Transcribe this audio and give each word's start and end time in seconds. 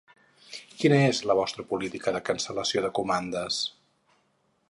Quina 0.83 0.95
és 1.09 1.19
la 1.31 1.35
vostre 1.39 1.65
pol·litica 1.73 2.15
de 2.17 2.23
cancel·lació 2.31 2.85
de 2.87 2.93
comandes? 3.01 3.63